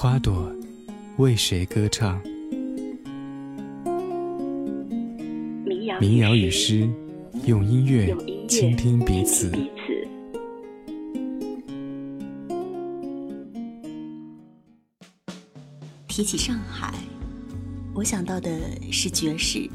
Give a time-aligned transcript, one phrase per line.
[0.00, 0.48] 花朵
[1.16, 2.22] 为谁歌唱？
[6.00, 6.88] 民谣与诗，
[7.44, 8.16] 用音乐
[8.46, 9.50] 倾听彼此。
[16.06, 16.94] 提起上海，
[17.92, 18.56] 我想到的
[18.92, 19.68] 是爵士，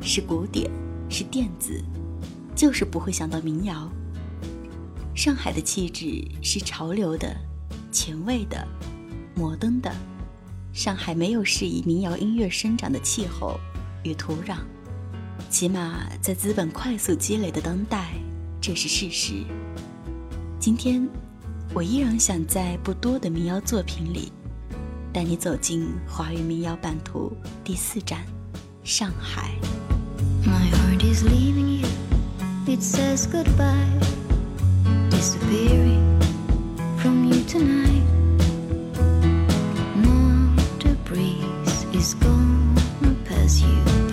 [0.00, 0.70] 是古典，
[1.10, 1.82] 是电子。
[2.54, 3.90] 就是不会想到民谣。
[5.16, 7.36] 上海的气质是潮流的、
[7.90, 8.64] 前卫的、
[9.34, 9.90] 摩登的。
[10.72, 13.60] 上海没有适宜民谣音乐生长的气候
[14.02, 14.56] 与土壤，
[15.48, 18.14] 起码在资本快速积累的当代，
[18.60, 19.44] 这是事实。
[20.58, 21.08] 今天，
[21.72, 24.32] 我依然想在不多的民谣作品里，
[25.12, 28.24] 带你走进华语民谣版图第四站——
[28.82, 29.52] 上海。
[30.44, 31.88] My heart is leaving you.
[32.66, 34.00] It says goodbye,
[35.10, 36.18] disappearing
[36.98, 37.93] from you tonight.
[42.04, 44.03] Is gonna pass you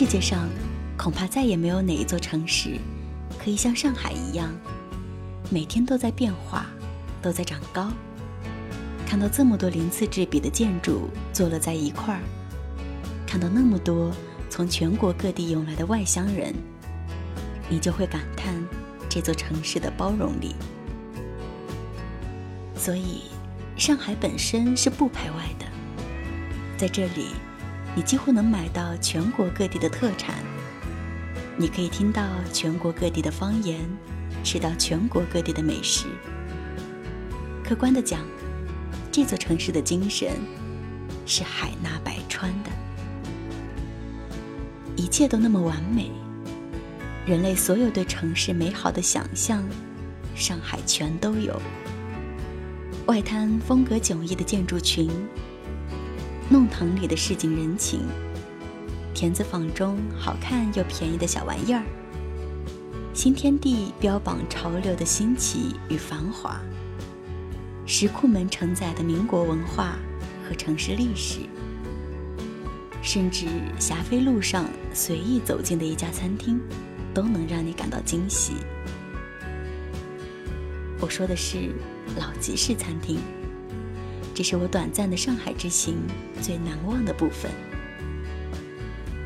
[0.00, 0.48] 世界上
[0.96, 2.78] 恐怕再也没有哪一座城市
[3.38, 4.50] 可以像上海一样，
[5.50, 6.64] 每天都在变化，
[7.20, 7.92] 都在长高。
[9.06, 12.22] 看到这么多鳞次栉比的建筑坐落在一块儿，
[13.26, 14.10] 看到那么多
[14.48, 16.54] 从全国各地涌来的外乡人，
[17.68, 18.54] 你就会感叹
[19.06, 20.54] 这座城市的包容力。
[22.74, 23.24] 所以，
[23.76, 25.66] 上海本身是不排外的，
[26.78, 27.34] 在这里。
[27.96, 30.36] 你几乎能买到全国各地的特产，
[31.56, 33.80] 你可以听到全国各地的方言，
[34.44, 36.06] 吃到全国各地的美食。
[37.64, 38.20] 客观的讲，
[39.10, 40.30] 这座城市的精神
[41.26, 42.70] 是海纳百川的，
[44.94, 46.12] 一切都那么完美，
[47.26, 49.64] 人类所有对城市美好的想象，
[50.36, 51.60] 上海全都有。
[53.06, 55.10] 外滩风格迥异的建筑群。
[56.52, 58.00] 弄堂里的市井人情，
[59.14, 61.80] 田子坊中好看又便宜的小玩意儿，
[63.14, 66.60] 新天地标榜潮流的新奇与繁华，
[67.86, 69.96] 石库门承载的民国文化
[70.44, 71.38] 和城市历史，
[73.00, 73.46] 甚至
[73.78, 76.60] 霞飞路上随意走进的一家餐厅，
[77.14, 78.54] 都能让你感到惊喜。
[80.98, 81.72] 我说的是
[82.18, 83.20] 老集市餐厅。
[84.40, 85.98] 这是我短暂的上海之行
[86.40, 87.50] 最难忘的部分。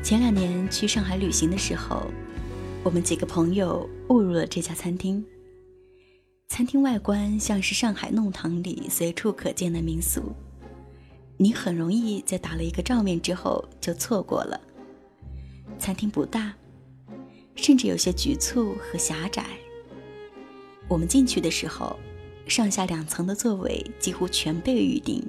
[0.03, 2.11] 前两年去上海旅行的时候，
[2.83, 5.25] 我们几个朋友误入了这家餐厅。
[6.49, 10.35] 餐厅外观像是上海弄堂里随处可见的民俗，
[11.37, 14.59] 你很容易在打了一个照面之后就错过了。
[15.79, 16.53] 餐厅不大，
[17.55, 19.45] 甚至有些局促和狭窄。
[20.89, 21.97] 我们进去的时候。
[22.47, 25.27] 上下两层的座位几乎全被预定。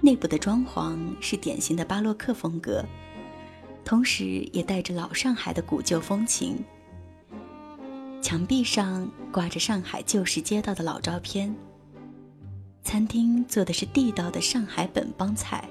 [0.00, 2.84] 内部的装潢是典型的巴洛克风格，
[3.84, 6.64] 同时也带着老上海的古旧风情。
[8.22, 11.54] 墙壁上挂着上海旧时街道的老照片。
[12.82, 15.68] 餐厅做的是地道的上海本帮菜，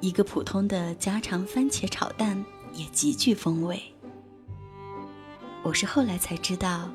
[0.00, 3.80] 一个普通的家常番茄炒蛋也极具风味。
[5.62, 6.90] 我是后来才知道，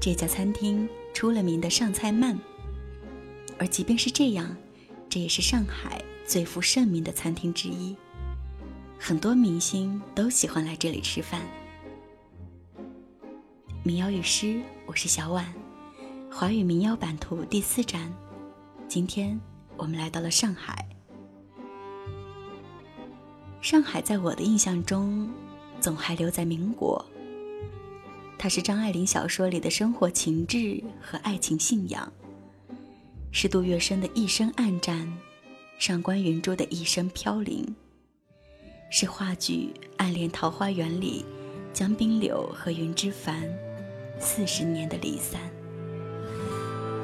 [0.00, 2.38] 这家餐厅出了名的上菜慢，
[3.58, 4.56] 而即便是这样。
[5.08, 7.96] 这也是上海最负盛名的餐厅之一，
[8.98, 11.40] 很多明星都喜欢来这里吃饭。
[13.84, 15.54] 民谣与诗，我是小婉，
[16.30, 18.12] 华语民谣版图第四站，
[18.88, 19.40] 今天
[19.76, 20.86] 我们来到了上海。
[23.62, 25.30] 上海在我的印象中，
[25.80, 27.02] 总还留在民国。
[28.38, 32.12] 它是张爱玲小说里的生活情致和爱情信仰。
[33.32, 35.12] 是杜月笙的一生暗战，
[35.78, 37.66] 上官云珠的一生飘零。
[38.88, 41.24] 是话剧《暗恋桃花源》里
[41.72, 43.42] 江滨柳和云之凡
[44.20, 45.40] 四十年的离散。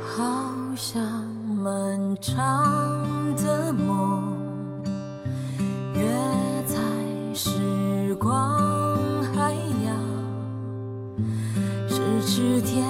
[0.00, 4.36] 好像漫长的梦，
[12.54, 12.84] 是天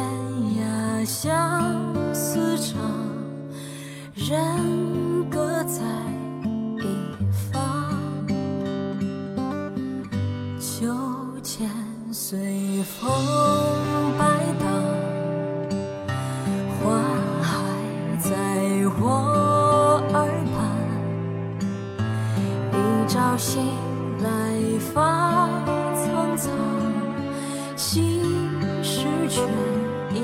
[0.59, 1.73] 涯相
[2.12, 2.81] 思长。
[4.17, 4.37] 人
[5.31, 5.81] 各在
[6.81, 6.85] 一
[7.53, 7.62] 方，
[10.59, 10.85] 秋
[11.44, 11.70] 千
[12.11, 13.09] 随风
[14.19, 14.25] 摆
[14.59, 14.67] 荡，
[16.82, 16.99] 花
[17.41, 17.53] 还
[18.19, 18.31] 在
[19.00, 20.26] 我耳
[20.56, 20.58] 畔，
[22.73, 22.75] 一
[23.06, 23.62] 朝醒
[24.25, 24.29] 来
[24.93, 25.42] 发
[29.32, 29.40] 却
[30.14, 30.20] 依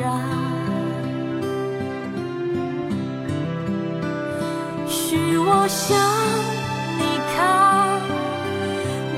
[0.00, 0.02] 然。
[4.88, 5.84] 许我想
[6.96, 7.04] 你
[7.36, 8.00] 看，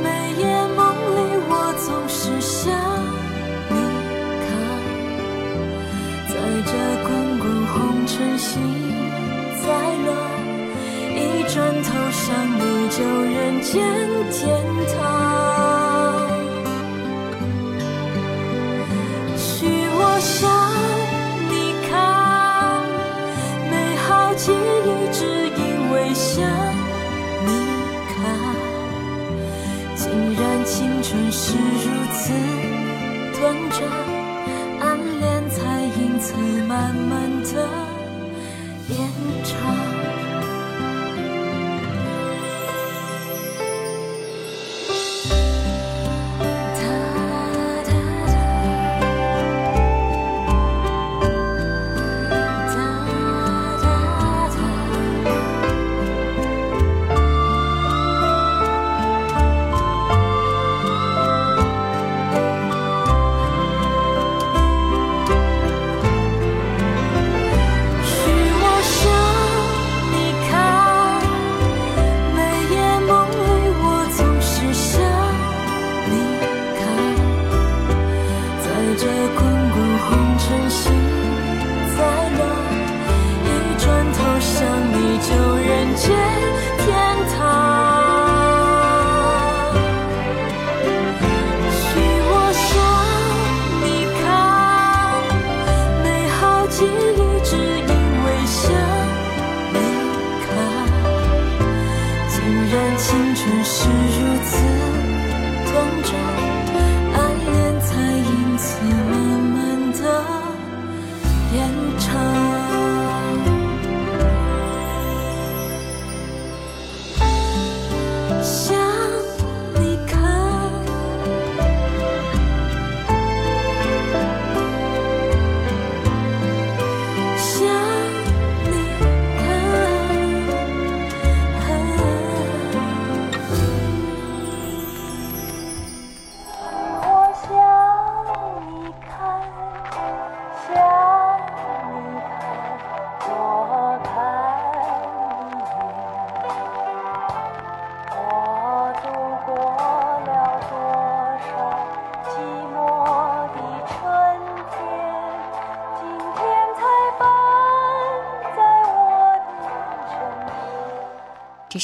[0.03, 0.07] 每
[0.43, 0.45] 夜
[0.77, 0.81] 梦
[1.15, 2.59] 里我总是想
[3.71, 3.79] 你
[4.43, 4.51] 看，
[6.27, 6.35] 在
[6.67, 6.73] 这
[7.07, 7.09] 滚
[7.39, 7.75] 滚红
[8.09, 8.51] 尘心
[9.63, 9.65] 再
[10.05, 10.11] 乱，
[11.15, 11.55] 一转
[11.85, 12.21] 头想
[12.59, 12.61] 你
[12.91, 12.99] 就
[13.31, 13.71] 人间
[14.33, 14.43] 天
[14.97, 15.82] 堂。
[20.43, 20.51] 想
[21.49, 22.83] 你看，
[23.71, 25.23] 美好记忆只。
[25.55, 26.43] 因为想，
[27.47, 27.49] 你
[28.11, 28.19] 看，
[29.95, 32.33] 竟然青春是如此
[33.39, 33.41] 短
[33.71, 33.79] 暂，
[34.81, 35.61] 暗恋才
[36.01, 36.35] 因此
[36.67, 37.55] 慢慢的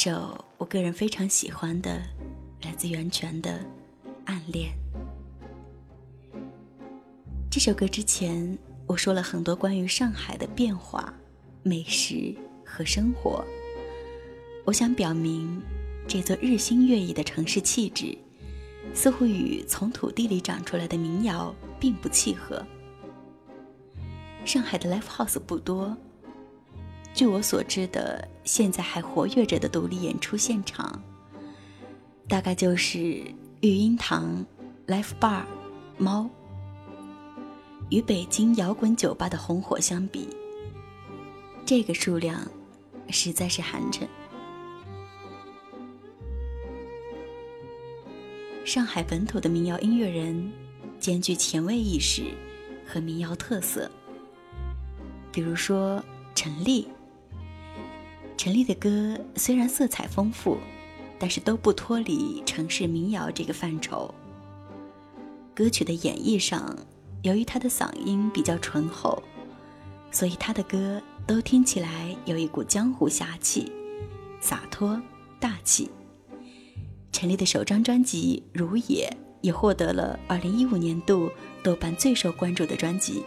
[0.00, 2.00] 首我个人非常喜欢的，
[2.62, 3.50] 来自袁泉的
[4.26, 4.70] 《暗恋》。
[7.50, 11.12] 这首歌之前我说了很多关于上海的变化、
[11.64, 12.32] 美食
[12.64, 13.44] 和生活。
[14.64, 15.60] 我想表明，
[16.06, 18.16] 这座日新月异的城市气质，
[18.94, 22.64] 似乎与从土地里长出来的民谣并不契合。
[24.44, 25.96] 上海的 live house 不多，
[27.18, 31.02] 据我所知的，现在还活跃着的独立演出现场，
[32.28, 33.00] 大概就是
[33.60, 34.46] 育婴堂、
[34.86, 35.42] live bar、
[35.96, 36.30] 猫。
[37.90, 40.28] 与北京摇滚酒吧的红火相比，
[41.66, 42.46] 这个数量
[43.08, 44.06] 实在是寒碜。
[48.64, 50.52] 上海本土的民谣音乐人
[51.00, 52.26] 兼具前卫意识
[52.86, 53.90] 和民谣特色，
[55.32, 56.00] 比如说
[56.36, 56.86] 陈粒。
[58.38, 60.58] 陈粒的歌虽然色彩丰富，
[61.18, 64.14] 但是都不脱离城市民谣这个范畴。
[65.54, 66.74] 歌曲的演绎上。
[67.22, 69.20] 由于他的嗓音比较醇厚，
[70.12, 73.72] 所以他的歌都听起来有一股江湖侠气、
[74.40, 75.02] 洒脱
[75.40, 75.90] 大气。
[77.10, 81.28] 陈粒的首张专辑《如也》也获得了2015年度
[81.60, 83.24] 豆瓣最受关注的专辑、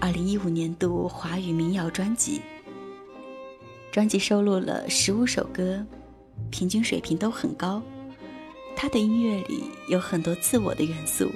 [0.00, 2.42] 2015年度华语民谣专辑。
[3.92, 5.84] 专辑收录了15首歌，
[6.50, 7.82] 平均水平都很高。
[8.76, 11.30] 他的音乐里有很多自我的元素。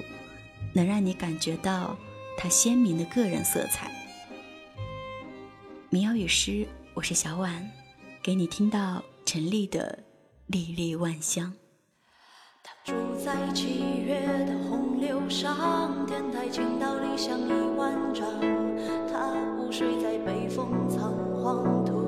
[0.75, 1.95] 能让你感觉到
[2.37, 3.89] 他鲜明的个人色彩。
[5.89, 7.65] 民谣与诗，我是小婉，
[8.21, 9.97] 给你听到陈粒的
[10.47, 11.53] 粒粒万香。
[12.61, 12.93] 他住
[13.23, 18.27] 在七月的洪流上，天台倾倒理想一万丈。
[19.09, 22.04] 他午睡在北风仓皇途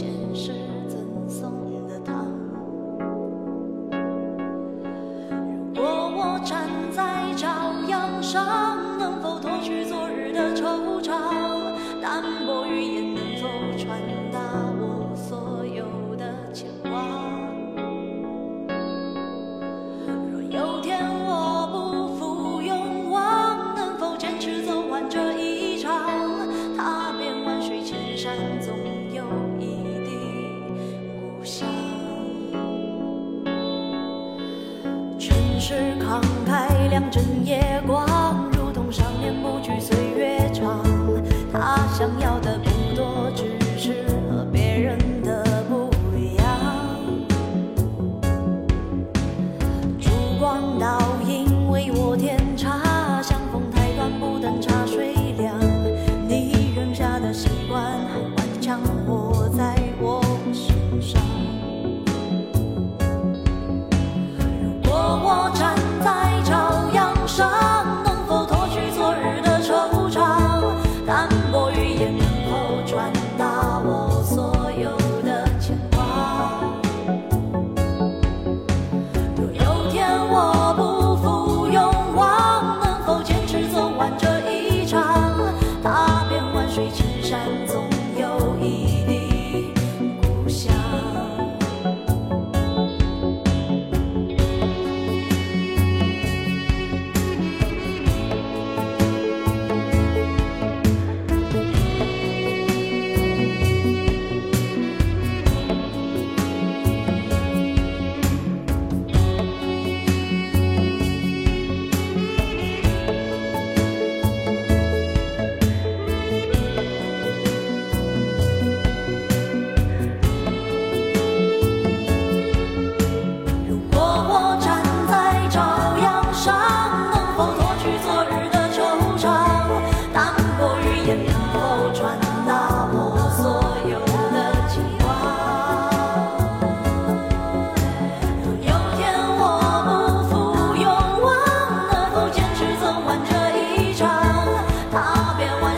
[0.00, 0.29] 乡
[37.08, 38.09] 整夜光。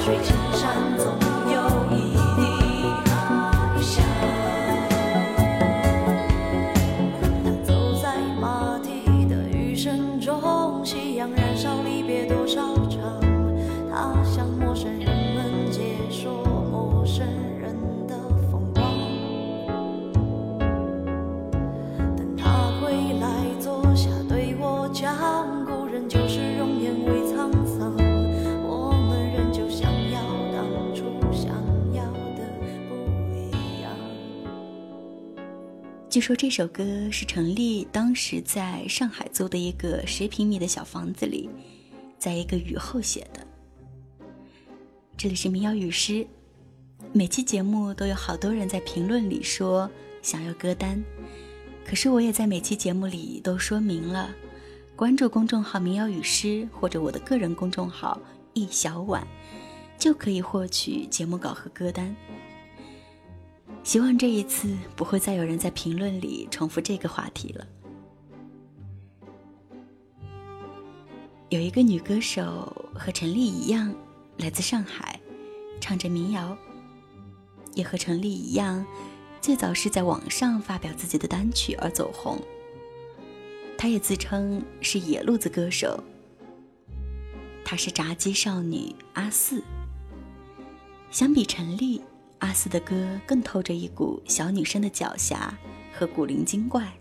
[0.09, 0.52] return.
[36.23, 41.51] 说这首歌是陈粒当时在上海租的一个十平米的小房子里，
[42.17, 43.45] 在一个雨后写的。
[45.17, 46.25] 这里是民谣与诗，
[47.13, 49.91] 每期节目都有好多人在评论里说
[50.23, 51.03] 想要歌单，
[51.85, 54.33] 可是我也在每期节目里都说明了，
[54.95, 58.21] 关注公众号“民谣与诗”或者我的个人公众号
[58.55, 59.27] “一小碗”，
[59.99, 62.15] 就可以获取节目稿和歌单。
[63.85, 67.67] 希望这一次不会再有人在评论里重复这个话题了。
[71.49, 73.95] 有一个女歌手和陈粒一样，
[74.39, 75.21] 来自上海，
[75.81, 76.57] 唱着民谣，
[77.75, 78.87] 也和陈丽一样，
[79.41, 82.41] 最早是在网上发表自己的单曲而走红。
[83.77, 86.03] 她也自称是野路子歌手。
[87.65, 89.63] 她是炸鸡少女阿四。
[91.11, 92.01] 相比陈丽。
[92.43, 95.37] 阿四的歌更透着一股小女生的狡黠
[95.97, 96.93] 和古灵精怪，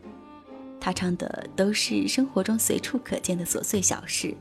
[0.80, 4.36] 他唱的都是生活中随处可见的琐碎小事，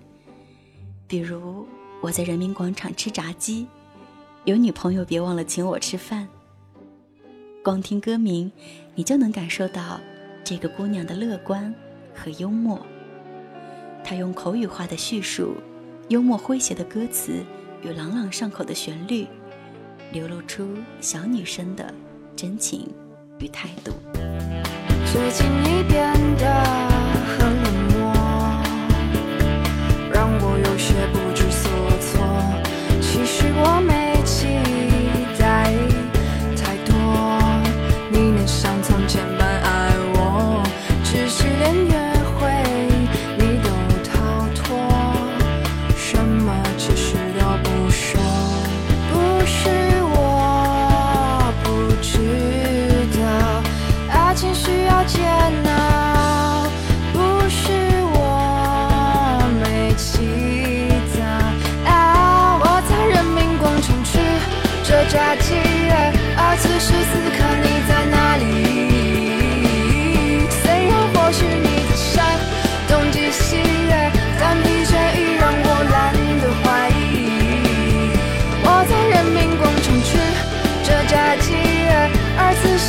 [1.08, 1.66] 比如
[2.02, 3.66] 我在人民广场吃炸鸡，
[4.44, 6.28] 有女朋友别忘了请我吃饭。
[7.64, 8.52] 光听歌名，
[8.94, 9.98] 你就能感受到
[10.44, 11.74] 这个姑娘的乐观
[12.14, 12.78] 和幽默。
[14.04, 15.54] 她用口语化的叙述，
[16.10, 17.42] 幽默诙谐的歌词
[17.80, 19.26] 与朗朗上口的旋律。
[20.12, 21.92] 流露出小女生的
[22.34, 22.88] 真情
[23.38, 23.92] 与态度。
[25.12, 26.89] 最近你变得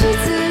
[0.03, 0.50] 我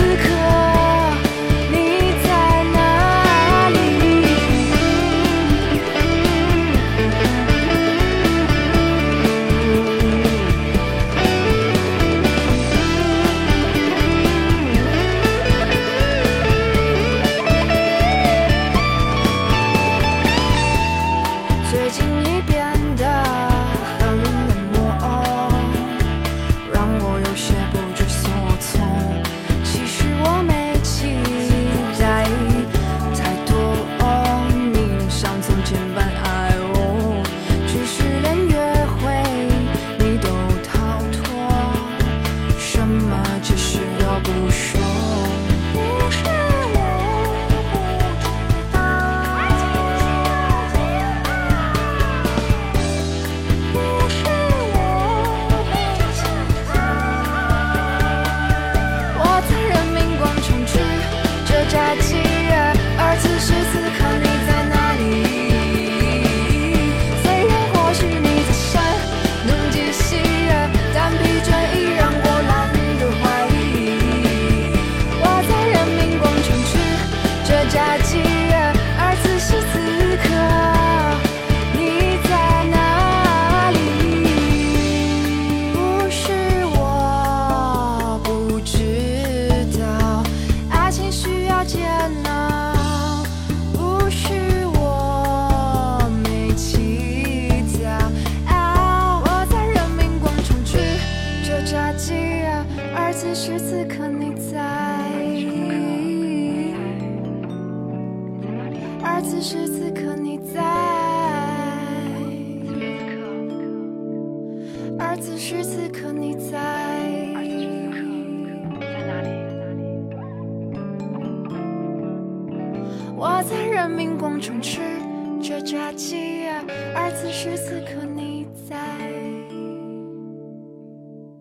[125.71, 126.49] 着炸鸡，
[126.97, 128.99] 而此时此刻你在。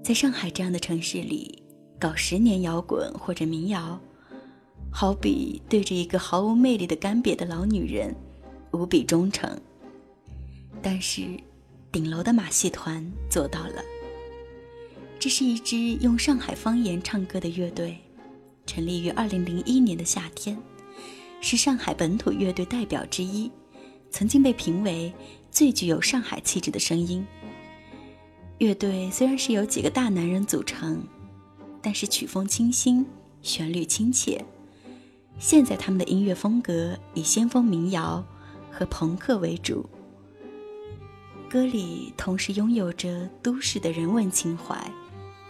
[0.03, 1.63] 在上海这样的城市里，
[1.99, 3.99] 搞十年摇滚或者民谣，
[4.91, 8.15] 好比对着一个毫无魅力的干瘪的老女人，
[8.71, 9.49] 无比忠诚。
[10.79, 11.23] 但是，
[11.91, 13.81] 顶楼的马戏团做到了。
[15.17, 17.97] 这是一支用上海方言唱歌的乐队。
[18.67, 20.55] 成立于2001年的夏天，
[21.41, 23.49] 是上海本土乐队代表之一，
[24.11, 25.13] 曾经被评为
[25.51, 27.25] 最具有上海气质的声音。
[28.57, 31.01] 乐队虽然是由几个大男人组成，
[31.81, 33.05] 但是曲风清新，
[33.41, 34.43] 旋律亲切。
[35.37, 38.25] 现在他们的音乐风格以先锋民谣
[38.69, 39.89] 和朋克为主，
[41.49, 44.75] 歌里同时拥有着都市的人文情怀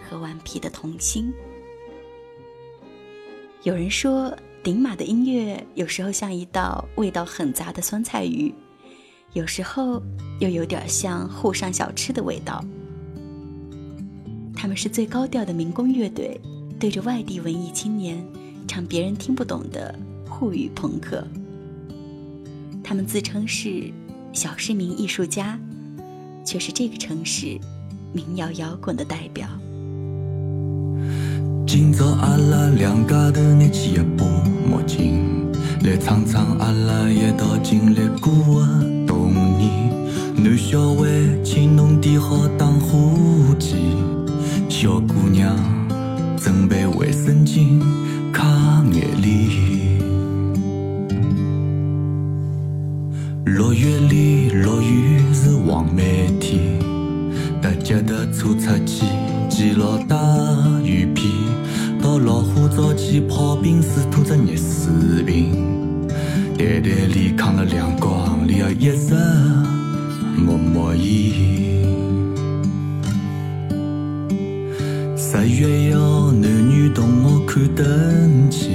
[0.08, 1.34] 和顽皮的童心。
[3.64, 4.32] 有人说，
[4.70, 8.54] 顶马的音乐有时候像一道味道很杂的酸菜鱼，
[9.34, 10.00] 有时候
[10.40, 12.64] 又有点像沪上小吃的味道。
[14.56, 16.40] 他们是最高调的民工乐队，
[16.80, 18.24] 对着外地文艺青年。
[18.68, 19.98] 唱别人听不懂的
[20.30, 21.28] 沪语朋克，
[22.84, 23.92] 他们自称是
[24.34, 25.60] 小市民艺术家，
[26.46, 27.60] 却是这个城市
[28.14, 29.50] 民谣摇滚的代表。
[31.72, 34.26] 今朝阿拉两家头拿起一把
[34.68, 35.52] 墨镜，
[35.84, 38.34] 来唱唱阿拉一道经历过
[38.66, 39.94] 的童年。
[40.36, 41.06] 男小孩，
[41.44, 43.76] 请侬点好打火机，
[44.68, 45.56] 小姑娘
[46.40, 47.80] 准备卫生巾。
[48.34, 48.48] 卡
[48.92, 50.00] 眼里，
[53.46, 56.80] 六月里落雨是黄梅天，
[57.62, 58.56] 搭脚踏车出
[58.88, 59.06] 去，
[59.50, 60.16] 系牢大
[60.86, 61.28] 雨披，
[62.02, 66.08] 到老虎灶去泡冰水，拖着热水瓶，
[66.58, 69.14] 袋袋里扛了两光里的一日
[70.38, 71.60] 默默烟。
[75.18, 78.70] 十月要男女同学看灯去，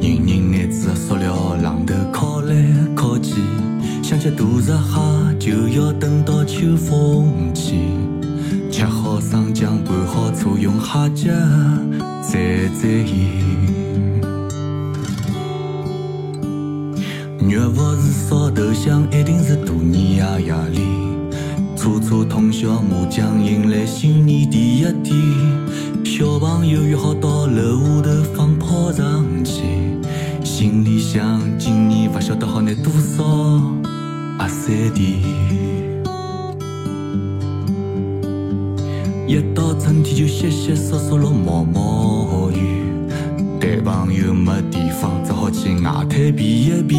[0.00, 2.54] 人人拿着塑料榔头敲来
[2.96, 3.34] 敲去，
[4.04, 7.89] 想吃大闸蟹就要等到秋风起，
[8.80, 11.30] 吃好生姜拌好醋用虾脚
[12.22, 13.12] 蘸蘸盐。
[17.46, 20.80] 肉不是烧头香，一定是大年夜夜里。
[21.76, 25.14] 初初通宵麻将，迎来新年第一天。
[26.02, 29.60] 小朋友约好到楼下头放炮仗去，
[30.42, 33.60] 心里想今年不晓得好拿多少
[34.38, 35.79] 压岁钱。
[39.30, 42.82] 一到春天就淅淅嗦嗦落毛毛雨，
[43.60, 46.96] 谈朋友没地方，只好去外滩避一避。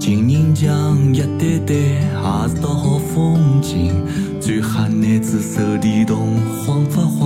[0.00, 3.92] 情人墙一对对，也是道好风景。
[4.40, 7.25] 最吓男子手电筒，晃发晃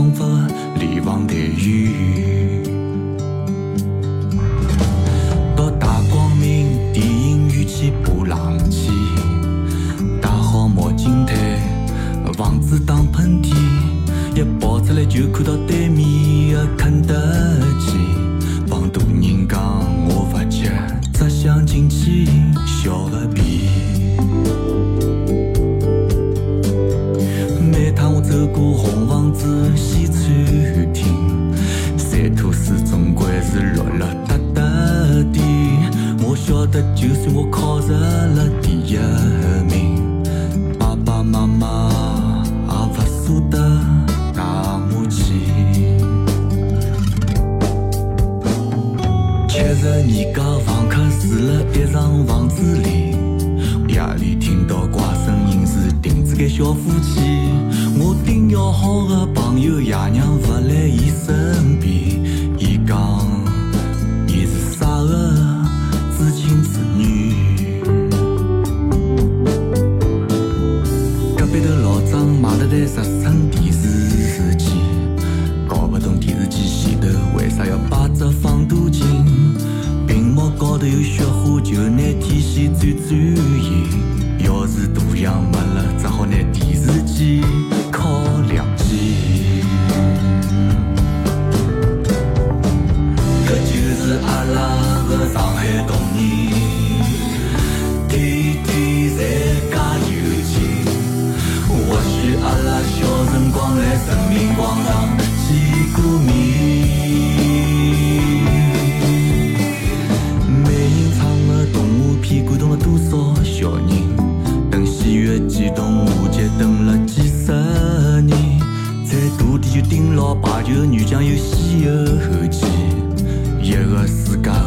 [124.10, 124.59] 一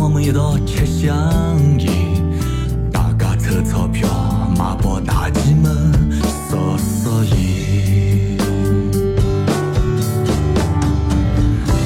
[0.00, 1.12] 我们一道吃香
[1.80, 1.90] 烟，
[2.92, 4.08] 大家凑钞票
[4.56, 5.68] 买包大前门
[6.48, 8.38] 烧烧烟。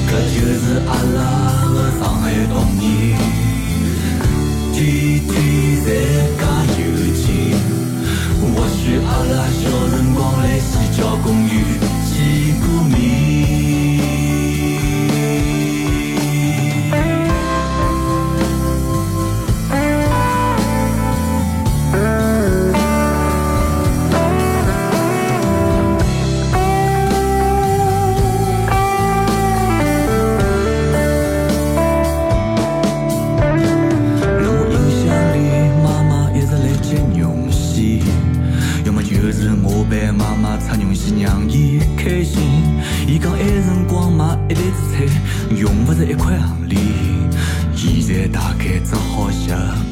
[0.07, 1.19] 搿就是阿拉
[1.73, 2.23] 的上海
[2.53, 3.17] 童年，
[4.73, 4.77] 天
[5.27, 5.31] 天
[5.83, 5.87] 在
[6.37, 6.41] 加
[6.77, 6.81] 油
[7.17, 7.21] 钱。
[8.55, 11.53] 或许阿拉小辰光来西郊公园
[49.15, 49.82] 概只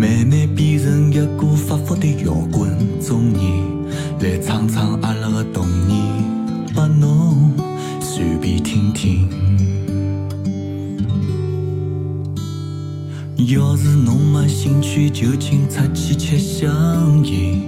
[0.00, 3.50] 慢慢变成一个发福的摇滚中年，
[4.20, 6.00] 来唱唱阿拉的童年，
[6.72, 7.52] 拨侬
[8.00, 9.28] 随便听听。
[13.48, 16.70] 要是侬没兴趣，就请出去吃香
[17.24, 17.60] 烟。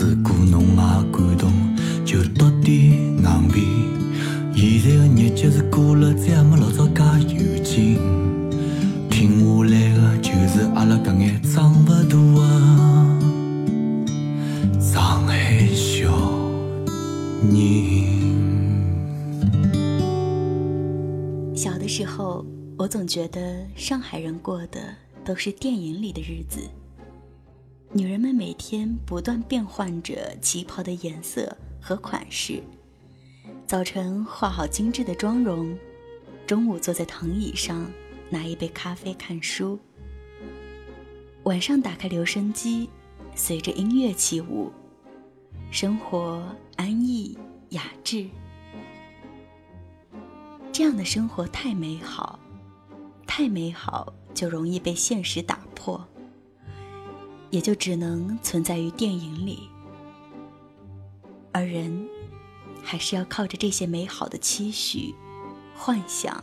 [0.00, 0.76] 如果侬也
[1.12, 1.52] 感动，
[2.02, 3.60] 就多点硬币。
[4.56, 7.02] 现在的日脚是过了，再也没老早介
[7.34, 7.98] 有劲。
[9.10, 9.53] 听我
[10.74, 12.16] 阿拉搿眼长不大的
[14.80, 16.08] 上海小
[17.42, 17.54] 人。
[21.56, 22.46] 小的时候，
[22.78, 26.60] 我总觉得上海人过的都是电影里的日子。
[27.92, 32.62] 女人们每天不断变换着旗袍的颜色和款式，
[33.66, 35.76] 早晨化好精致的妆容，
[36.46, 37.90] 中午坐在藤椅上
[38.30, 39.78] 拿一杯咖啡看书，
[41.44, 42.88] 晚上打开留声机，
[43.34, 44.72] 随着音乐起舞，
[45.70, 46.42] 生活
[46.76, 47.36] 安逸
[47.70, 48.26] 雅致。
[50.72, 52.38] 这样的生活太美好，
[53.26, 56.02] 太美好就容易被现实打破，
[57.50, 59.68] 也就只能存在于电影里。
[61.52, 62.08] 而人，
[62.82, 65.14] 还是要靠着这些美好的期许、
[65.76, 66.42] 幻想，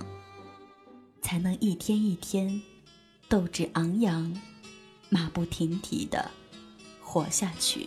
[1.23, 2.61] 才能一天一天
[3.27, 4.39] 斗志昂扬，
[5.13, 6.31] 马不停蹄的
[7.01, 7.85] 活下去。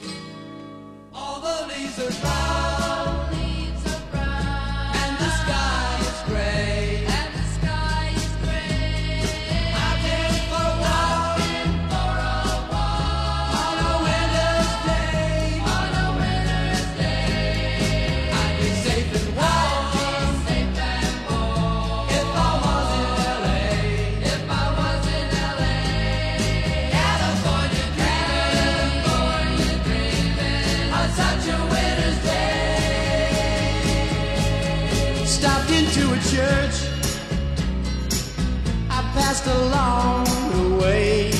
[39.34, 41.33] Just along the way.